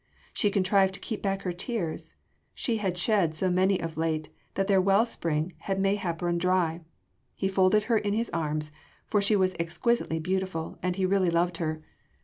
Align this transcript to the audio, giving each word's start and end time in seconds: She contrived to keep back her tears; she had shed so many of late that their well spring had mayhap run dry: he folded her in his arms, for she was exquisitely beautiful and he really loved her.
She 0.33 0.49
contrived 0.49 0.95
to 0.95 0.99
keep 0.99 1.21
back 1.21 1.43
her 1.43 1.53
tears; 1.53 2.15
she 2.55 2.77
had 2.77 2.97
shed 2.97 3.35
so 3.35 3.51
many 3.51 3.79
of 3.79 3.97
late 3.97 4.29
that 4.55 4.65
their 4.65 4.81
well 4.81 5.05
spring 5.05 5.53
had 5.59 5.79
mayhap 5.79 6.23
run 6.23 6.39
dry: 6.39 6.81
he 7.35 7.47
folded 7.47 7.83
her 7.83 7.99
in 7.99 8.13
his 8.13 8.31
arms, 8.31 8.71
for 9.05 9.21
she 9.21 9.35
was 9.35 9.55
exquisitely 9.59 10.17
beautiful 10.17 10.79
and 10.81 10.95
he 10.95 11.05
really 11.05 11.29
loved 11.29 11.57
her. 11.57 11.83